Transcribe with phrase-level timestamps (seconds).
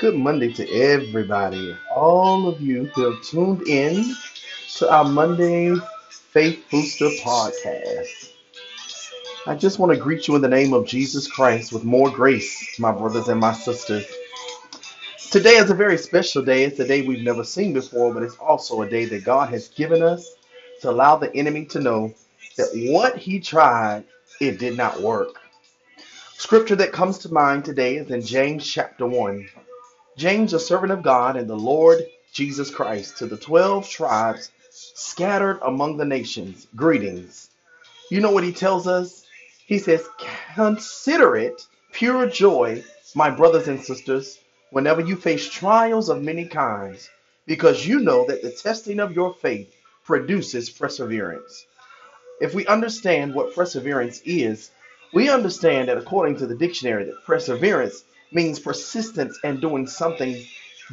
[0.00, 1.76] Good Monday to everybody.
[1.92, 4.14] All of you who have tuned in
[4.76, 5.74] to our Monday
[6.08, 8.30] Faith Booster podcast.
[9.48, 12.78] I just want to greet you in the name of Jesus Christ with more grace,
[12.78, 14.06] my brothers and my sisters.
[15.32, 16.62] Today is a very special day.
[16.62, 19.66] It's a day we've never seen before, but it's also a day that God has
[19.66, 20.32] given us
[20.80, 22.14] to allow the enemy to know
[22.56, 24.04] that what he tried,
[24.40, 25.40] it did not work.
[26.36, 29.48] Scripture that comes to mind today is in James chapter 1.
[30.18, 35.60] James, a servant of God and the Lord Jesus Christ, to the 12 tribes scattered
[35.62, 37.50] among the nations, greetings.
[38.10, 39.24] You know what he tells us?
[39.64, 40.08] He says,
[40.56, 42.82] Consider it pure joy,
[43.14, 44.40] my brothers and sisters,
[44.70, 47.08] whenever you face trials of many kinds,
[47.46, 49.72] because you know that the testing of your faith
[50.04, 51.64] produces perseverance.
[52.40, 54.72] If we understand what perseverance is,
[55.14, 60.44] we understand that according to the dictionary, that perseverance means persistence and doing something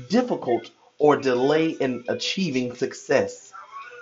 [0.09, 3.53] difficult or delay in achieving success.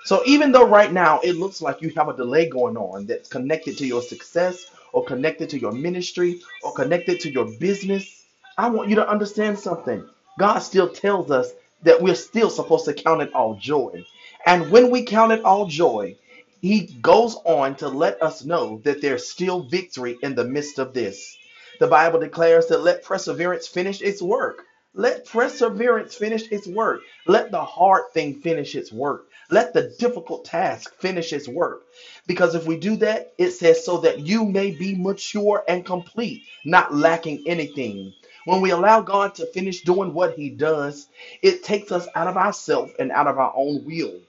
[0.06, 3.30] So even though right now it looks like you have a delay going on that's
[3.30, 8.26] connected to your success or connected to your ministry or connected to your business,
[8.58, 10.06] I want you to understand something.
[10.40, 11.54] God still tells us
[11.84, 14.04] that we're still supposed to count it all joy.
[14.46, 16.18] And when we count it all joy,
[16.62, 20.94] he goes on to let us know that there's still victory in the midst of
[20.94, 21.38] this.
[21.80, 24.66] The Bible declares that let perseverance finish its work.
[24.94, 27.02] Let perseverance finish its work.
[27.26, 29.26] Let the hard thing finish its work.
[29.50, 31.82] Let the difficult task finish its work.
[32.28, 36.44] Because if we do that, it says so that you may be mature and complete,
[36.64, 38.14] not lacking anything.
[38.46, 41.08] When we allow God to finish doing what He does,
[41.42, 44.20] it takes us out of ourselves and out of our own will.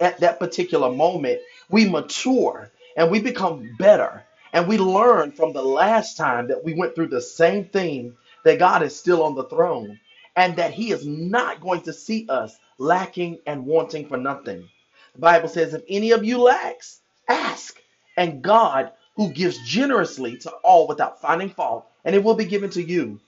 [0.00, 1.40] At that particular moment,
[1.70, 6.74] we mature and we become better and we learn from the last time that we
[6.74, 10.00] went through the same thing that God is still on the throne
[10.36, 14.68] and that He is not going to see us lacking and wanting for nothing.
[15.14, 17.78] The Bible says, if any of you lacks, ask,
[18.16, 22.70] and God, who gives generously to all without finding fault, and it will be given
[22.70, 23.20] to you.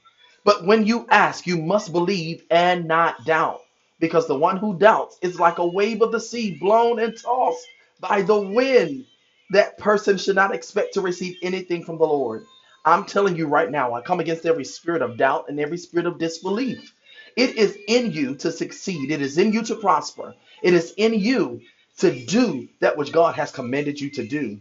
[0.45, 3.61] But when you ask, you must believe and not doubt,
[4.01, 7.67] because the one who doubts is like a wave of the sea blown and tossed
[8.01, 9.05] by the wind
[9.51, 12.45] that person should not expect to receive anything from the Lord.
[12.85, 16.07] I'm telling you right now, I come against every spirit of doubt and every spirit
[16.07, 16.95] of disbelief.
[17.37, 21.15] It is in you to succeed, it is in you to prosper, it is in
[21.15, 21.61] you
[21.99, 24.61] to do that which God has commanded you to do.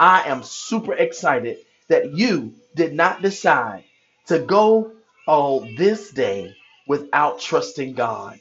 [0.00, 3.84] I am super excited that you did not decide
[4.26, 4.92] to go
[5.26, 6.54] all this day
[6.86, 8.40] without trusting God.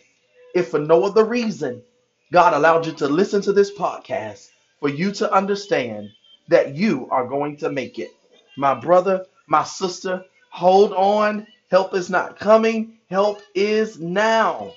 [0.54, 1.84] If for no other reason,
[2.32, 4.48] God allowed you to listen to this podcast
[4.80, 6.10] for you to understand
[6.50, 8.12] that you are going to make it.
[8.58, 11.48] My brother, my sister, hold on.
[11.70, 14.72] Help is not coming, help is now.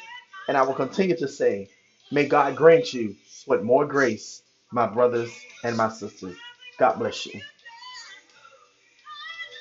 [0.47, 1.69] and I will continue to say,
[2.11, 3.15] may God grant you
[3.47, 5.31] with more grace, my brothers
[5.63, 6.37] and my sisters.
[6.79, 7.41] God bless you.